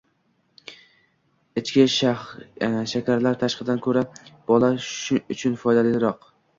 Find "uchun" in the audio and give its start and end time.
4.83-5.25